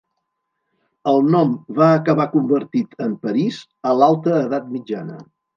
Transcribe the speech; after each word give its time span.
El 1.11 1.21
nom 1.35 1.51
va 1.81 1.91
acabar 1.97 2.27
convertit 2.33 2.97
en 3.09 3.15
París 3.27 3.63
a 3.91 3.95
l'alta 4.01 4.39
edat 4.49 4.73
mitjana. 4.79 5.25